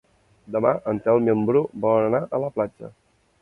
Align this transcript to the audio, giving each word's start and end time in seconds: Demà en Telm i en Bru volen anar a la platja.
Demà 0.55 0.71
en 0.91 1.01
Telm 1.07 1.29
i 1.29 1.33
en 1.33 1.43
Bru 1.49 1.61
volen 1.85 2.07
anar 2.13 2.23
a 2.25 2.41
la 2.47 2.51
platja. 2.57 2.91